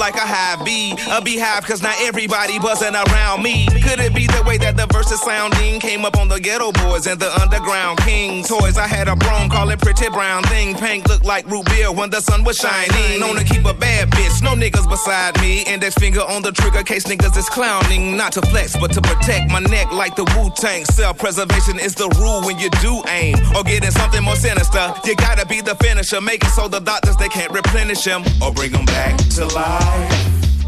Like 0.03 0.15
a 0.15 0.27
high 0.27 0.61
B. 0.65 0.91
A 1.15 1.21
beehive, 1.21 1.63
cause 1.63 1.81
not 1.81 1.95
everybody 2.01 2.59
buzzing 2.59 2.93
around 2.93 3.41
me. 3.41 3.67
Could 3.87 4.01
it 4.01 4.13
be 4.13 4.27
the 4.27 4.43
way 4.45 4.57
that 4.57 4.75
the 4.75 4.85
verses 4.91 5.21
sounding 5.21 5.79
came 5.79 6.03
up 6.03 6.17
on 6.17 6.27
the 6.27 6.35
Geto 6.35 6.73
Boys 6.83 7.07
and 7.07 7.17
the 7.17 7.31
underground 7.39 7.99
king 7.99 8.43
toys? 8.43 8.77
I 8.77 8.85
had 8.85 9.07
a 9.07 9.15
broom, 9.15 9.47
call 9.47 9.69
it 9.69 9.79
pretty 9.79 10.09
brown 10.09 10.43
thing. 10.51 10.75
Pink 10.75 11.07
looked 11.07 11.23
like 11.23 11.49
root 11.49 11.67
beer 11.67 11.89
when 11.89 12.09
the 12.09 12.19
sun 12.19 12.43
was 12.43 12.57
shining. 12.57 13.21
Known 13.21 13.37
to 13.37 13.45
keep 13.45 13.63
a 13.63 13.73
bad 13.73 14.09
bitch, 14.09 14.43
no 14.43 14.59
niggas 14.59 14.89
beside 14.89 15.39
me. 15.39 15.63
Index 15.63 15.95
finger 15.95 16.19
on 16.19 16.41
the 16.41 16.51
trigger 16.51 16.83
case 16.83 17.05
niggas 17.05 17.37
is 17.37 17.47
clowning. 17.47 18.17
Not 18.17 18.33
to 18.33 18.41
flex, 18.41 18.75
but 18.75 18.91
to 18.91 19.01
protect 19.01 19.51
my 19.51 19.61
neck 19.61 19.89
like 19.93 20.17
the 20.17 20.25
Wu 20.35 20.51
Tang. 20.53 20.83
Self 20.83 21.17
preservation 21.17 21.79
is 21.79 21.95
the 21.95 22.09
rule 22.19 22.41
when 22.43 22.59
you 22.59 22.69
do 22.83 23.01
aim. 23.07 23.37
Or 23.55 23.63
getting 23.63 23.91
something 23.91 24.21
more 24.21 24.35
sinister. 24.35 24.93
You 25.05 25.15
gotta 25.15 25.45
be 25.45 25.61
the 25.61 25.75
finisher. 25.75 26.19
Make 26.19 26.43
it 26.43 26.49
so 26.49 26.67
the 26.67 26.81
doctors 26.81 27.15
they 27.15 27.29
can't 27.29 27.53
replenish 27.53 28.03
him. 28.03 28.21
Or 28.43 28.51
bring 28.51 28.73
them 28.73 28.83
back 28.83 29.15
to 29.39 29.45
life. 29.55 29.92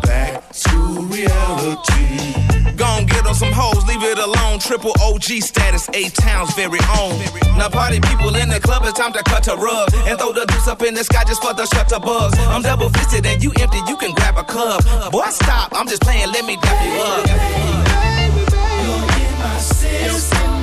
Back 0.01 0.51
to 0.51 0.77
reality. 1.09 1.95
Get 3.07 3.25
on 3.27 3.35
some 3.35 3.51
hoes, 3.51 3.85
leave 3.87 4.01
it 4.03 4.17
alone. 4.17 4.59
Triple 4.59 4.93
OG 5.01 5.43
status, 5.43 5.89
eight 5.93 6.13
towns 6.13 6.53
very 6.55 6.79
own. 6.97 7.19
Now 7.57 7.69
party 7.69 7.99
people 7.99 8.35
in 8.35 8.49
the 8.49 8.59
club, 8.59 8.83
it's 8.85 8.97
time 8.97 9.11
to 9.13 9.21
cut 9.23 9.47
a 9.47 9.55
rug 9.55 9.93
and 10.07 10.17
throw 10.17 10.31
the 10.31 10.45
deuce 10.45 10.67
up 10.67 10.81
in 10.81 10.93
the 10.93 11.03
sky 11.03 11.23
just 11.27 11.41
for 11.43 11.53
the 11.53 11.65
shutter 11.65 11.99
buzz. 11.99 12.33
I'm 12.49 12.61
double 12.61 12.89
fisted 12.89 13.25
and 13.25 13.43
you 13.43 13.51
empty, 13.59 13.79
you 13.87 13.97
can 13.97 14.13
grab 14.15 14.37
a 14.37 14.43
cup. 14.43 14.83
Boy, 15.11 15.25
stop, 15.29 15.73
I'm 15.73 15.87
just 15.87 16.01
playing, 16.03 16.31
let 16.31 16.45
me 16.45 16.55
dap 16.57 16.85
you 16.85 17.01
up. 17.01 17.25
You're 18.79 19.03
in 19.21 19.33
my 19.39 19.57
system, 19.59 20.61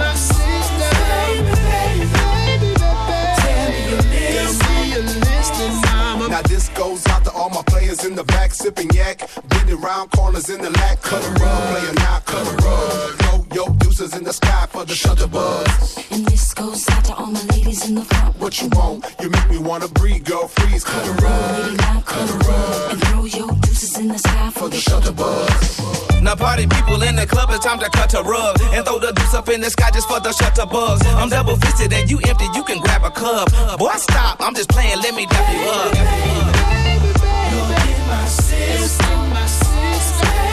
Now 6.32 6.40
this 6.40 6.70
goes 6.70 7.06
out 7.08 7.26
to 7.26 7.32
all 7.32 7.50
my 7.50 7.60
players 7.66 8.06
in 8.06 8.14
the 8.14 8.24
back 8.24 8.54
sipping 8.54 8.88
yak, 8.94 9.28
beating 9.50 9.78
round 9.82 10.12
corners 10.12 10.48
in 10.48 10.62
the 10.62 10.70
lack. 10.70 11.02
Cut 11.02 11.22
a 11.22 11.28
rug, 11.28 11.76
player 11.76 11.92
not 11.92 12.24
cut 12.24 12.46
a 12.48 12.56
rug. 12.64 13.10
Throw 13.18 13.46
your 13.54 13.68
deuces 13.76 14.16
in 14.16 14.24
the 14.24 14.32
sky 14.32 14.66
for 14.70 14.86
the 14.86 14.94
shutter 14.94 15.26
buzz. 15.26 15.98
And 16.10 16.24
this 16.24 16.54
goes 16.54 16.88
out 16.88 17.04
to 17.04 17.14
all 17.16 17.26
my 17.26 17.42
ladies 17.52 17.86
in 17.86 17.96
the 17.96 18.04
front. 18.06 18.34
What 18.38 18.62
you 18.62 18.68
want? 18.68 19.14
You 19.20 19.28
make 19.28 19.50
me 19.50 19.58
wanna 19.58 19.88
breathe, 19.88 20.24
girl. 20.24 20.48
Freeze, 20.48 20.84
cut 20.84 21.06
a 21.06 21.12
rug, 21.22 21.64
Lady, 21.64 21.76
now 21.76 22.00
cut 22.00 22.30
a 22.30 22.48
rug. 22.48 22.92
And 22.92 23.02
throw 23.02 23.24
your 23.26 23.52
deuces 23.60 23.98
in 23.98 24.08
the 24.08 24.18
sky 24.18 24.50
for 24.52 24.70
the 24.70 24.78
shutter 24.78 25.12
buzz. 25.12 26.11
Now 26.22 26.36
party 26.36 26.68
people 26.68 27.02
in 27.02 27.16
the 27.16 27.26
club, 27.26 27.50
it's 27.50 27.64
time 27.64 27.80
to 27.80 27.90
cut 27.90 28.14
a 28.14 28.22
rug 28.22 28.56
and 28.72 28.86
throw 28.86 29.00
the 29.00 29.10
deuce 29.10 29.34
up 29.34 29.48
in 29.48 29.60
the 29.60 29.68
sky 29.68 29.90
just 29.90 30.06
for 30.06 30.20
the 30.20 30.32
shutter 30.32 30.66
bugs. 30.66 31.04
I'm 31.18 31.28
double 31.28 31.56
fisted 31.56 31.92
and 31.92 32.08
you 32.08 32.20
empty, 32.28 32.46
you 32.54 32.62
can 32.62 32.78
grab 32.78 33.02
a 33.02 33.10
cup. 33.10 33.50
Boy, 33.76 33.90
stop, 33.96 34.36
I'm 34.40 34.54
just 34.54 34.70
playing, 34.70 34.98
let 35.02 35.16
me 35.16 35.26
dap 35.26 35.52
you 35.52 35.68
up. 35.68 35.92
System, 38.28 39.34
baby, 39.34 39.50
baby, 40.22 40.51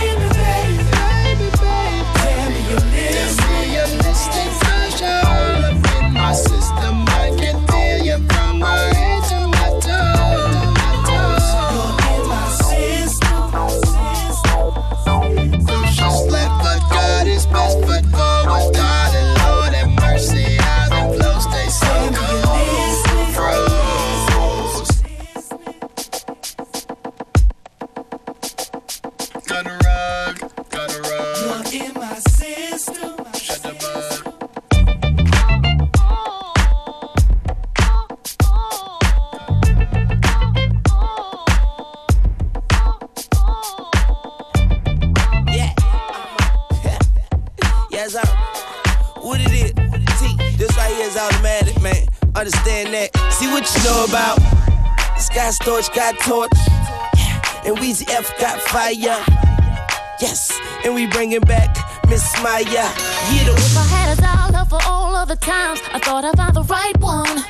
and 61.40 61.48
bringing 61.48 61.74
back 61.74 62.10
Miss 62.10 62.26
Maya. 62.42 62.64
Yeah, 62.66 63.44
the 63.46 63.54
If 63.56 63.78
I 63.78 63.86
had 63.96 64.18
a 64.18 64.22
dollar 64.22 64.66
for 64.66 64.80
all 64.88 65.16
of 65.16 65.28
the 65.28 65.36
times 65.36 65.80
I 65.94 66.00
thought 66.00 66.26
I 66.26 66.32
found 66.34 66.56
the 66.56 66.64
right 66.64 66.98
one, 67.00 67.44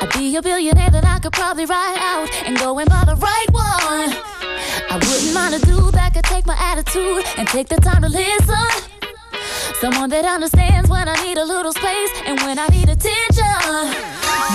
I'd 0.00 0.12
be 0.12 0.36
a 0.36 0.42
billionaire 0.42 0.90
that 0.90 1.04
I 1.04 1.18
could 1.18 1.32
probably 1.32 1.66
ride 1.66 1.98
out 1.98 2.28
and 2.46 2.58
go 2.58 2.78
and 2.78 2.88
buy 2.88 3.04
the 3.04 3.16
right 3.16 3.50
one. 3.50 4.10
I 4.90 4.96
wouldn't 4.96 5.34
mind 5.34 5.54
a 5.54 5.60
dude 5.60 5.94
that 5.94 6.14
could 6.14 6.24
take 6.24 6.46
my 6.46 6.56
attitude 6.58 7.24
and 7.36 7.48
take 7.48 7.68
the 7.68 7.76
time 7.76 8.02
to 8.02 8.08
listen. 8.08 8.68
Someone 9.80 10.10
that 10.10 10.24
understands 10.24 10.88
when 10.88 11.08
I 11.08 11.16
need 11.24 11.38
a 11.38 11.44
little 11.44 11.72
space 11.72 12.12
and 12.26 12.38
when 12.42 12.58
I 12.58 12.66
need 12.68 12.88
attention. 12.88 13.82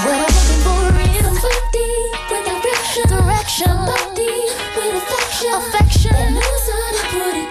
What 0.04 0.16
I'm 0.16 0.32
looking 0.36 0.62
for 0.64 0.84
is 1.04 1.26
somebody 1.44 1.92
with 2.32 2.46
direction, 2.48 3.06
direction, 3.12 3.68
somebody 3.68 4.36
with 4.78 5.04
affection, 5.04 5.52
affection. 5.54 6.16
That 6.16 6.32
knows 6.32 6.66
how 6.72 6.90
to 6.96 7.04
put 7.12 7.36
it 7.36 7.47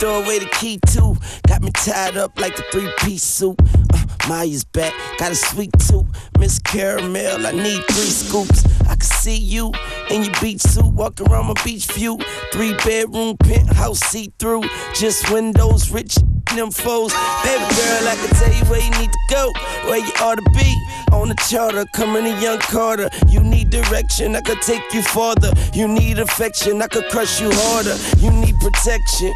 throw 0.00 0.22
away 0.22 0.38
the 0.38 0.46
key 0.46 0.80
too. 0.86 1.14
Got 1.46 1.62
me 1.62 1.70
tied 1.72 2.16
up 2.16 2.40
like 2.40 2.56
the 2.56 2.64
three 2.72 2.90
piece 3.00 3.22
suit. 3.22 3.56
Uh, 3.92 4.04
Maya's 4.28 4.64
back, 4.64 4.94
got 5.18 5.30
a 5.30 5.34
sweet 5.34 5.70
tooth. 5.78 6.06
Miss 6.38 6.58
Caramel, 6.58 7.46
I 7.46 7.52
need 7.52 7.82
three 7.84 8.10
scoops. 8.10 8.64
I 8.88 8.96
can 8.96 9.00
see 9.02 9.36
you 9.36 9.72
in 10.10 10.24
your 10.24 10.34
beach 10.40 10.62
suit, 10.62 10.86
walking 10.86 11.28
around 11.28 11.46
my 11.48 11.54
beach 11.64 11.86
view. 11.92 12.18
Three 12.50 12.74
bedroom 12.84 13.36
penthouse, 13.36 14.00
see 14.00 14.32
through. 14.38 14.62
Just 14.94 15.30
windows, 15.30 15.90
rich 15.90 16.16
them 16.56 16.70
foes. 16.70 17.12
Baby 17.44 17.64
girl, 17.74 18.08
I 18.08 18.16
can 18.16 18.34
tell 18.36 18.52
you 18.52 18.64
where 18.70 18.80
you 18.80 18.90
need 18.98 19.12
to 19.12 19.18
go, 19.28 19.52
where 19.84 19.98
you 19.98 20.12
ought 20.20 20.36
to 20.36 20.50
be. 20.50 20.76
On 21.12 21.28
the 21.28 21.34
charter, 21.48 21.84
coming 21.92 22.24
to 22.24 22.40
young 22.40 22.58
Carter. 22.60 23.10
You 23.28 23.40
need 23.40 23.70
direction, 23.70 24.36
I 24.36 24.40
could 24.40 24.62
take 24.62 24.82
you 24.92 25.02
farther. 25.02 25.52
You 25.74 25.88
need 25.88 26.18
affection, 26.18 26.80
I 26.82 26.86
could 26.86 27.08
crush 27.10 27.40
you 27.40 27.50
harder. 27.52 27.96
You 28.18 28.30
need 28.30 28.54
protection, 28.60 29.32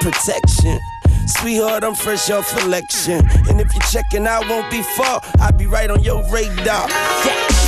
protection. 0.00 0.78
Sweetheart, 1.26 1.82
I'm 1.82 1.94
fresh 1.94 2.30
off 2.30 2.50
election. 2.62 3.26
And 3.48 3.60
if 3.60 3.72
you're 3.74 3.90
checking, 3.90 4.26
I 4.26 4.40
won't 4.48 4.70
be 4.70 4.82
far. 4.82 5.20
I'll 5.40 5.52
be 5.52 5.66
right 5.66 5.90
on 5.90 6.02
your 6.02 6.22
radar. 6.30 6.88
Yeah. 6.88 7.65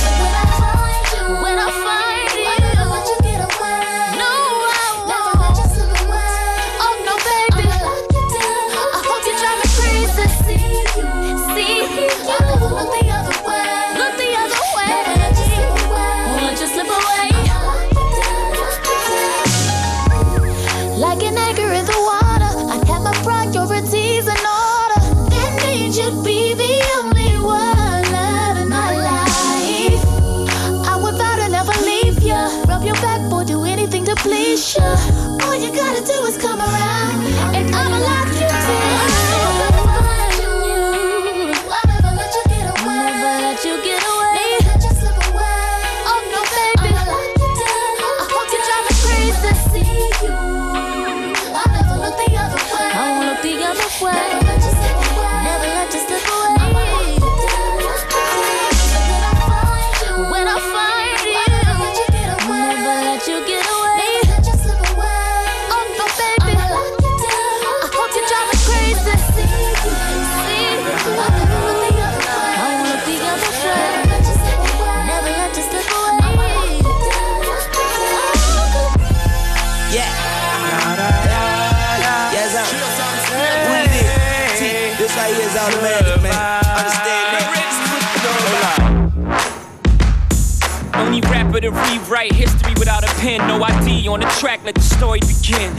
On 94.09 94.19
the 94.19 94.25
track, 94.39 94.59
let 94.65 94.73
the 94.73 94.81
story 94.81 95.19
begin. 95.19 95.71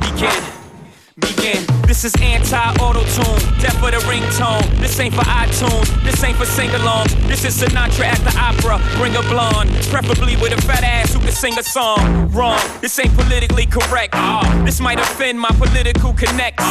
Begin. 0.00 0.42
Begin. 1.16 1.64
This 1.86 2.04
is 2.04 2.14
anti-auto-tune, 2.20 3.40
death 3.60 3.78
for 3.80 3.90
the 3.90 4.02
ringtone. 4.04 4.68
This 4.80 4.98
ain't 5.00 5.14
for 5.14 5.22
iTunes, 5.22 5.88
this 6.04 6.22
ain't 6.22 6.36
for 6.36 6.44
sing-alongs. 6.44 7.12
This 7.26 7.44
is 7.44 7.56
Sinatra 7.60 8.04
at 8.04 8.18
the 8.20 8.36
opera. 8.38 8.80
Bring 8.98 9.16
a 9.16 9.22
blonde, 9.22 9.70
preferably 9.90 10.36
with 10.36 10.52
a 10.52 10.60
fat 10.62 10.84
ass 10.84 11.14
who 11.14 11.20
can 11.20 11.32
sing 11.32 11.58
a 11.58 11.62
song. 11.62 12.30
Wrong, 12.32 12.60
this 12.80 12.98
ain't 12.98 13.14
politically 13.14 13.66
correct. 13.66 14.14
This 14.64 14.80
might 14.80 14.98
offend 14.98 15.40
my 15.40 15.50
political 15.50 16.12
connects. 16.12 16.64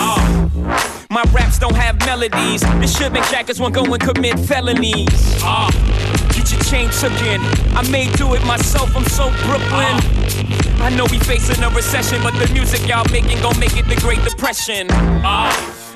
My 1.09 1.23
raps 1.33 1.57
don't 1.57 1.75
have 1.75 1.97
melodies. 2.05 2.61
This 2.79 2.95
should 2.97 3.13
make 3.13 3.25
jackers 3.29 3.59
want 3.59 3.73
go 3.73 3.83
and 3.83 3.99
commit 3.99 4.39
felonies. 4.39 5.07
Ah, 5.41 5.71
your 6.51 6.61
chain 6.61 6.89
took. 6.89 7.13
I 7.13 7.87
may 7.91 8.11
do 8.13 8.33
it 8.33 8.43
myself. 8.45 8.95
I'm 8.95 9.05
so 9.05 9.29
Brooklyn. 9.45 9.95
I 10.81 10.89
know 10.95 11.05
we 11.11 11.19
facing 11.19 11.63
a 11.63 11.69
recession, 11.69 12.21
but 12.23 12.33
the 12.39 12.51
music 12.53 12.87
y'all 12.87 13.05
making 13.11 13.39
gon' 13.41 13.57
make 13.59 13.77
it 13.77 13.87
the 13.87 13.95
Great 14.01 14.23
Depression. 14.23 14.87
Ah. 15.23 15.53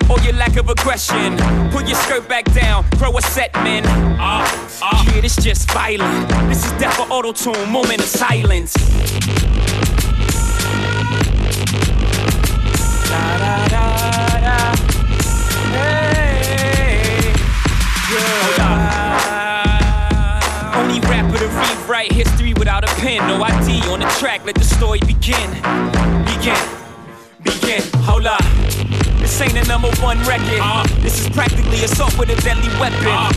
Or 0.10 0.20
your 0.22 0.34
lack 0.34 0.56
of 0.56 0.70
aggression. 0.70 1.38
Put 1.72 1.88
your 1.88 1.98
skirt 1.98 2.30
back 2.30 2.46
down, 2.54 2.84
throw 2.96 3.18
a 3.18 3.22
set, 3.22 3.54
man. 3.56 3.84
Ah, 4.20 4.46
ah. 4.82 5.12
Yeah, 5.14 5.22
this 5.22 5.36
just 5.36 5.70
violent. 5.72 6.30
This 6.48 6.66
is 6.66 6.72
death 6.74 6.96
for 6.96 7.08
auto 7.12 7.34
tune, 7.34 7.70
moment 7.70 8.00
of 8.00 8.06
silence. 8.06 8.74
Da 13.10 13.38
da 13.40 13.68
da 13.68 14.97
track, 24.20 24.44
let 24.46 24.56
the 24.56 24.64
story 24.64 25.00
begin. 25.00 25.50
Begin. 26.26 26.58
Begin. 27.44 27.84
Hold 28.02 28.26
up. 28.26 28.42
This 29.20 29.40
ain't 29.42 29.56
a 29.58 29.68
number 29.68 29.90
one 30.02 30.18
record. 30.26 30.60
Uh. 30.60 30.86
This 31.02 31.22
is 31.22 31.30
practically 31.30 31.84
assault 31.84 32.18
with 32.18 32.30
a 32.30 32.42
deadly 32.42 32.70
weapon. 32.80 33.06
Uh. 33.06 33.30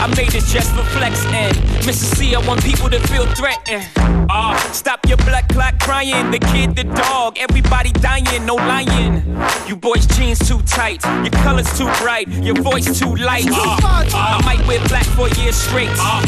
I 0.00 0.06
made 0.16 0.30
this 0.30 0.50
just 0.50 0.74
for 0.74 0.84
flex 0.96 1.24
and 1.26 1.56
Mister 1.84 2.16
Cee, 2.16 2.34
I 2.34 2.46
want 2.46 2.64
people 2.64 2.88
to 2.88 2.98
feel 3.08 3.26
threatened. 3.34 4.11
Ah, 4.28 4.56
stop 4.72 5.00
your 5.06 5.16
blood 5.18 5.48
clot 5.48 5.78
crying. 5.80 6.30
The 6.30 6.38
kid, 6.38 6.76
the 6.76 6.84
dog, 6.84 7.38
everybody 7.38 7.92
dying, 7.92 8.46
no 8.46 8.54
lying. 8.54 9.22
You 9.66 9.76
boys' 9.76 10.06
jeans 10.06 10.38
too 10.38 10.60
tight, 10.62 11.04
your 11.04 11.30
colors 11.42 11.66
too 11.78 11.90
bright, 12.00 12.28
your 12.28 12.56
voice 12.62 12.98
too 12.98 13.14
light. 13.16 13.46
Ah, 13.50 13.78
ah, 14.14 14.38
I 14.38 14.44
might 14.44 14.66
wear 14.66 14.80
black 14.88 15.06
for 15.06 15.28
years 15.40 15.56
straight. 15.56 15.90
Ah, 15.92 16.22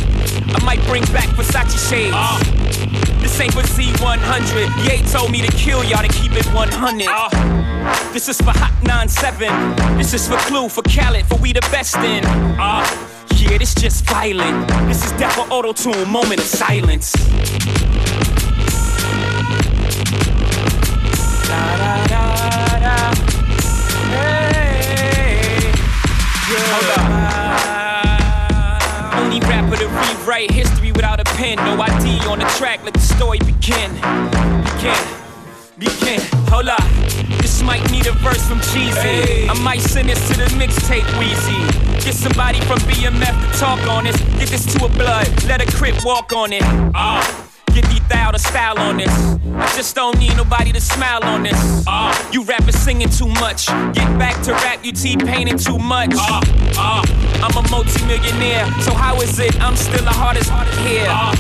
I 0.55 0.65
might 0.65 0.83
bring 0.87 1.05
back 1.07 1.29
Versace 1.37 1.79
shades. 1.89 2.15
This 3.21 3.41
ain't 3.41 3.55
for 3.55 3.63
Z100. 3.63 4.85
Ye 4.85 5.03
told 5.11 5.31
me 5.31 5.41
to 5.41 5.53
kill 5.57 5.85
y'all 5.85 6.03
to 6.03 6.09
keep 6.09 6.33
it 6.33 6.47
100. 6.53 7.07
Ah, 7.09 7.64
this 8.12 8.28
is 8.28 8.39
for 8.41 8.53
Hot 8.53 8.72
97. 8.82 9.97
This 9.99 10.14
is 10.14 10.26
for 10.28 10.37
Clue, 10.49 10.68
for 10.68 10.82
Khaled, 10.82 11.26
for 11.26 11.37
we 11.39 11.53
the 11.53 11.61
best 11.72 11.97
in. 11.97 12.24
Ah, 12.59 12.85
yeah, 13.37 13.59
this 13.59 13.74
just 13.74 14.05
violent. 14.07 14.68
This 14.89 15.05
is 15.05 15.12
for 15.35 15.43
auto 15.53 15.72
tune, 15.72 16.09
moment 16.09 16.41
of 16.41 16.47
silence. 16.47 17.12
Da 21.49 21.76
da 21.76 22.07
da 22.07 22.24
da. 22.80 23.14
Hey, 24.11 25.72
yeah. 26.51 27.35
Only 29.20 29.41
rapper 29.41 29.76
to 29.76 29.89
rewrite 29.89 30.51
history 30.51 30.93
without 30.93 31.20
a 31.20 31.24
pen. 31.37 31.57
No 31.57 31.80
ID 31.80 32.26
on 32.26 32.39
the 32.39 32.47
track, 32.59 32.85
let 32.85 32.95
the 32.95 33.01
story 33.01 33.39
begin. 33.39 33.91
Begin. 34.64 35.24
Begin. 35.85 36.20
Hold 36.49 36.68
up. 36.68 36.82
This 37.43 37.62
might 37.62 37.85
need 37.91 38.07
a 38.07 38.12
verse 38.12 38.43
from 38.49 38.59
Jeezy. 38.59 39.49
I 39.49 39.55
might 39.62 39.80
send 39.80 40.09
this 40.09 40.28
to 40.28 40.35
the 40.35 40.47
mixtape 40.57 41.09
Weezy. 41.20 41.61
Get 42.03 42.14
somebody 42.14 42.61
from 42.62 42.78
BMF 42.89 43.53
to 43.53 43.59
talk 43.59 43.80
on 43.89 44.05
this. 44.05 44.16
Get 44.39 44.49
this 44.49 44.64
to 44.74 44.87
a 44.87 44.89
blood. 44.89 45.28
Let 45.45 45.61
a 45.61 45.70
crip 45.76 46.03
walk 46.05 46.32
on 46.32 46.53
it. 46.53 46.62
Ah. 46.95 47.20
Get 47.22 47.54
the 48.09 48.15
thou 48.15 48.31
to 48.31 48.39
style 48.39 48.79
on 48.79 48.97
this. 48.97 49.11
I 49.57 49.73
just 49.77 49.95
don't 49.95 50.19
need 50.19 50.37
nobody 50.37 50.73
to 50.73 50.81
smile 50.81 51.23
on 51.25 51.43
this. 51.43 51.85
Ah. 51.87 52.13
You 52.33 52.43
rappers 52.45 52.77
singing 52.77 53.09
too 53.09 53.29
much. 53.29 53.67
Get 53.95 54.19
back 54.19 54.43
to 54.45 54.53
rap, 54.53 54.85
you 54.85 54.93
T-painting 54.93 55.59
too 55.59 55.79
much. 55.79 56.13
Ah. 56.15 56.41
Ah. 56.77 57.03
I'm 57.43 57.65
a 57.65 57.69
multi-millionaire, 57.71 58.67
so 58.81 58.95
how 58.95 59.21
is 59.21 59.39
it 59.39 59.61
I'm 59.61 59.77
still 59.77 60.05
the 60.05 60.11
hardest 60.11 60.51
here? 60.87 61.07
Ah. 61.09 61.35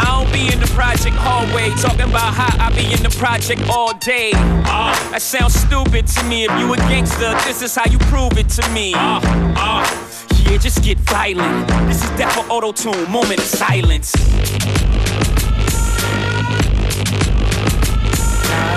I 0.00 0.22
don't 0.22 0.32
be 0.32 0.52
in 0.52 0.60
the 0.60 0.66
project 0.68 1.14
hallway 1.16 1.70
talking 1.80 2.08
about 2.10 2.34
how 2.34 2.66
I 2.66 2.74
be 2.74 2.92
in 2.92 3.02
the 3.02 3.14
project 3.18 3.62
all 3.68 3.94
day. 3.94 4.32
Ah. 4.34 4.92
That 5.12 5.22
sounds 5.22 5.54
stupid 5.54 6.06
to 6.06 6.24
me. 6.24 6.44
If 6.44 6.58
you 6.58 6.72
a 6.72 6.76
gangster, 6.76 7.34
this 7.44 7.62
is 7.62 7.74
how 7.74 7.90
you 7.90 7.98
prove 8.10 8.36
it 8.38 8.48
to 8.60 8.68
me. 8.70 8.92
Ah. 8.96 9.20
Ah. 9.56 10.08
Yeah, 10.44 10.58
just 10.58 10.82
get 10.82 10.98
violent. 10.98 11.68
This 11.86 12.02
is 12.02 12.10
death 12.10 12.34
for 12.34 12.44
auto 12.50 12.72
tune, 12.72 13.10
moment 13.10 13.38
of 13.38 13.46
silence. 13.46 14.12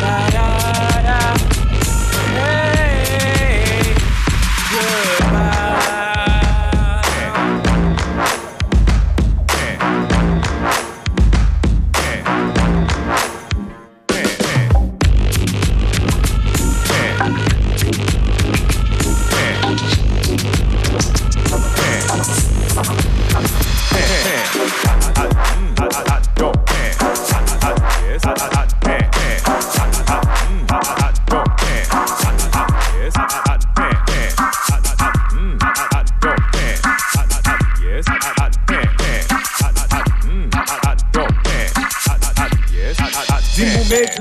Da, 0.01 0.29
da, 0.31 1.01
da, 1.03 1.54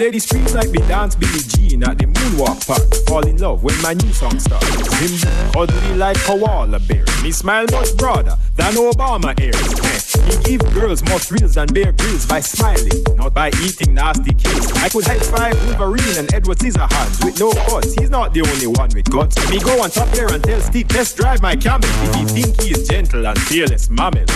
Ladies 0.05 0.25
scream 0.25 0.45
like 0.53 0.69
me 0.69 0.81
dance 0.81 1.15
Billie 1.15 1.41
Jean 1.49 1.83
at 1.83 1.97
the 1.97 2.05
moonwalk 2.05 2.67
park. 2.67 2.85
Fall 3.09 3.27
in 3.27 3.39
love 3.39 3.65
when 3.65 3.81
my 3.81 3.95
new 3.95 4.13
song 4.13 4.39
starts. 4.39 4.69
Him 5.01 5.17
ugly 5.57 5.97
like 5.97 6.19
koala 6.19 6.79
bear. 6.81 7.07
Me 7.23 7.33
smile 7.33 7.65
much 7.73 7.97
broader 7.97 8.37
than 8.57 8.75
Obama 8.75 9.33
ears. 9.41 9.57
Eh, 9.57 10.29
He 10.29 10.59
give 10.59 10.75
girls 10.75 11.03
more 11.09 11.19
thrills 11.19 11.55
than 11.55 11.69
Bear 11.69 11.93
Grylls 11.93 12.27
by 12.27 12.41
smiling, 12.41 13.01
not 13.17 13.33
by 13.33 13.49
eating 13.65 13.95
nasty 13.95 14.35
kills. 14.35 14.71
I 14.85 14.91
could 14.91 15.07
high 15.07 15.21
five 15.21 15.57
Wolverine 15.65 16.19
and 16.19 16.35
Edward 16.35 16.59
Scissorhands 16.59 17.25
with 17.25 17.41
no 17.41 17.55
cuts. 17.65 17.95
He's 17.95 18.11
not 18.11 18.35
the 18.35 18.43
only 18.45 18.67
one 18.67 18.91
with 18.95 19.09
guts. 19.11 19.41
Me 19.49 19.59
go 19.59 19.83
on 19.83 19.89
top 19.89 20.11
there 20.11 20.29
and 20.29 20.45
tell 20.45 20.61
Steve, 20.61 20.89
test 20.89 21.17
drive 21.17 21.41
my 21.41 21.57
camel. 21.57 21.89
If 22.05 22.15
he 22.15 22.25
think 22.27 22.61
he 22.61 22.73
is 22.73 22.87
gentle 22.89 23.27
and 23.27 23.41
fearless 23.49 23.89
mammal. 23.89 24.29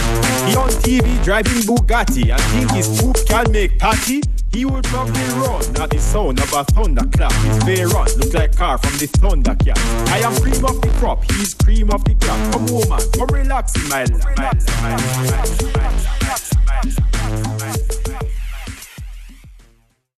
He 0.49 0.57
on 0.57 0.73
TV 0.81 1.05
driving 1.23 1.61
Bugatti 1.69 2.33
and 2.33 2.41
think 2.57 2.71
his 2.71 2.89
poop 2.99 3.19
can 3.27 3.53
make 3.53 3.79
patty. 3.79 4.23
He 4.53 4.65
would 4.65 4.85
probably 4.85 5.23
run 5.41 5.63
at 5.81 5.91
the 5.91 5.99
sound 5.99 6.41
of 6.41 6.53
a 6.53 6.65
thunderclap. 6.65 7.33
His 7.33 7.63
fair 7.65 7.89
run 7.89 8.09
look 8.19 8.35
like 8.35 8.57
car 8.57 8.79
from 8.79 8.99
the 8.99 9.07
Thundercat. 9.07 9.79
I 10.09 10.19
am 10.19 10.35
cream 10.41 10.65
of 10.65 10.81
the 10.81 10.89
crop, 10.99 11.25
he's 11.33 11.55
cream 11.55 11.91
of 11.91 12.05
the 12.05 12.15
crop. 12.15 12.53
Come 12.53 12.67
on, 12.67 12.89
man, 12.89 13.01
come 13.13 13.29
relax 13.33 13.77
in 13.77 13.89
my 13.89 14.05
life. 14.05 14.69